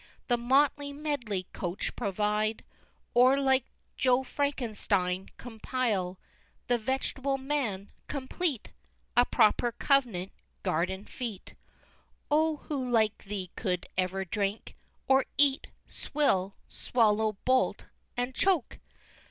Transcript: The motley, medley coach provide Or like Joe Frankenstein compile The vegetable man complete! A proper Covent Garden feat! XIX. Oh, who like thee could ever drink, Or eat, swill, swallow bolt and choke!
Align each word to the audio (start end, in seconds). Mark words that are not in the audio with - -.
The 0.29 0.35
motley, 0.35 0.91
medley 0.91 1.45
coach 1.53 1.95
provide 1.95 2.63
Or 3.13 3.39
like 3.39 3.65
Joe 3.97 4.23
Frankenstein 4.23 5.29
compile 5.37 6.17
The 6.65 6.79
vegetable 6.79 7.37
man 7.37 7.91
complete! 8.07 8.71
A 9.15 9.25
proper 9.25 9.71
Covent 9.71 10.31
Garden 10.63 11.05
feat! 11.05 11.49
XIX. 11.49 11.57
Oh, 12.31 12.55
who 12.67 12.89
like 12.89 13.25
thee 13.25 13.51
could 13.55 13.85
ever 13.95 14.25
drink, 14.25 14.75
Or 15.07 15.25
eat, 15.37 15.67
swill, 15.87 16.55
swallow 16.67 17.33
bolt 17.45 17.85
and 18.17 18.33
choke! 18.33 18.79